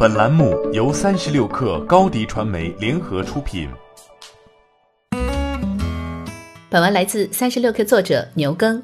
[0.00, 3.68] 本栏目由三十六氪高低传媒联合出品。
[6.70, 8.80] 本文来自三十六氪作者牛耕。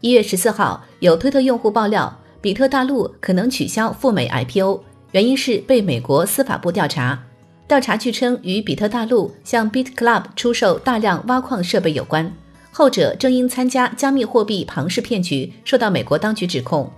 [0.00, 4.80] 一月十四号，有推特用户爆料，比特大陆可能取消赴美 IPO，
[5.10, 7.22] 原因是被美国司法部调查。
[7.68, 12.32] 调查据称与比特大陆向 BitClub 出售大量挖矿设备有关，
[12.72, 16.90] 后者正因参加加密货币庞氏骗局受到美国当局指控。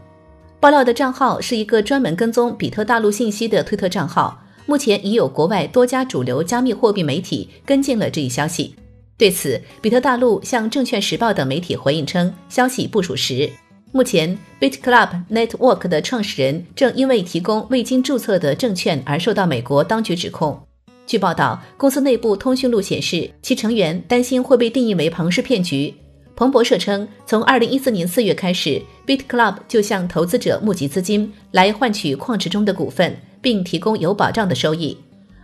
[0.58, 8.74] 爆料的账号是一个专门跟踪比特大陆信息的推特账号，目前已有国外多家主流加密货币媒体跟进了这一消息。
[9.18, 13.50] 对此，比特大陆向证券时报等媒体回应称，消息不属实。
[13.92, 20.60] 目前，BitClub Network 的创始人正因为提供未经注册的证券而受到美国当局指控。
[21.06, 25.94] 据报道，公司内部通讯录显示，其成员担心会被定义为庞氏骗局。
[26.36, 34.94] 彭博社称，从二零一四年四月开始，BitClub 就向投资者募集资金来换取矿池中的股份，并提供有保障的收益。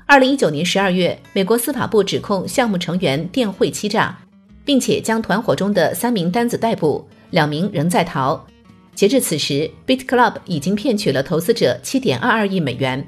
[0.04, 4.18] 二零一九年十二月，美国司法部指控项目成员电汇欺诈，
[4.66, 8.46] 并且将团伙中的三名单子逮捕，两名仍在逃。
[8.94, 13.02] 截至此时，BitClub 已经骗取了投资者七点二二亿美元。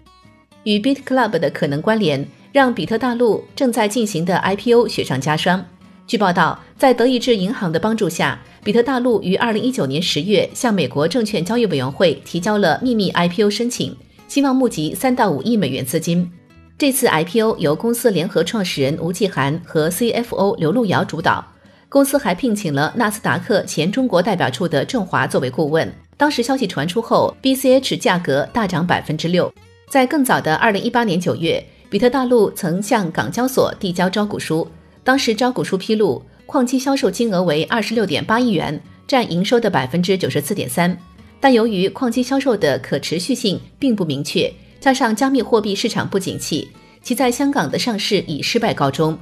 [0.62, 5.62] 与 BitClub 的可能关联，让比特大陆正在进行的 IPO 雪上加霜。
[6.06, 13.96] 据报道，在德意志银行的帮助下，比特大陆于二零一九年十月向美国证券交易委员会提交了秘密 IPO 申请，
[14.28, 16.30] 希望募集三到五亿美元资金。
[16.76, 21.42] 这次 IPO 由公司联合创始人吴继涵和 CFO 刘路遥主导，
[21.88, 25.90] 公司还聘请了纳斯达克前中国代表处的郑华作为顾问。
[26.18, 29.50] 当时消息传出后，BCH 价格大涨百分之六。
[29.88, 34.68] 在更早的二零一八年九月，比特大陆曾向港交所递交招股书。
[35.04, 40.96] 当时招股书披露，矿机销售金额为二十六点八亿元，占营收的百分之九十四点三。
[41.38, 46.66] 但由于矿机销售的可持续性并不明确，加上加密货币市场不景气，
[47.02, 49.16] 其在香港的上市以失败告终。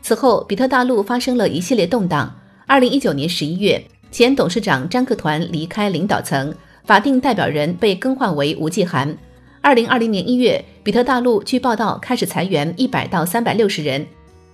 [0.00, 2.34] 此后，比特大陆发生了一系列动荡。
[2.66, 6.54] 二零一九年十一月，前董事长张克团离开领导层，
[6.86, 9.14] 法定代表人被更换为吴继涵。
[9.60, 14.06] 二零二零年一月，比特大陆据报道开始裁员一百到三百六十人。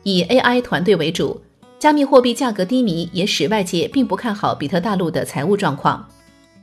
[0.05, 1.41] 以 AI 团队为主，
[1.79, 6.07] 加密货币价格低迷也使外界并不看好比特大陆的财务状况。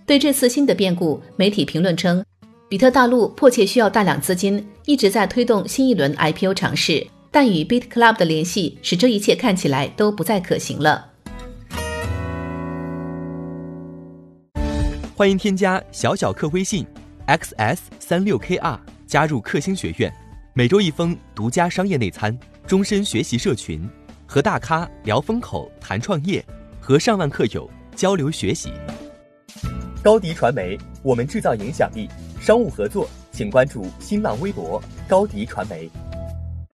[0.06, 2.24] 对这次新的变故，媒体评论称，
[2.70, 11.08] 比特大陆迫切需要大量资金，一直在推动新一轮 IPO 尝试，但与 BitClub 的联系使这一切看起来都不再可行了。
[15.16, 16.86] 欢迎添加小小客微信
[17.26, 20.14] xs 三六 kr 加入克星学院，
[20.54, 22.38] 每周一封独家商业内参。
[22.72, 23.86] 终身学习社群，
[24.26, 26.42] 和大咖聊风口、谈创业，
[26.80, 28.72] 和上万客友交流学习。
[30.02, 32.08] 高迪传媒，我们制造影响力。
[32.40, 35.90] 商务合作，请关注新浪微博高迪传媒。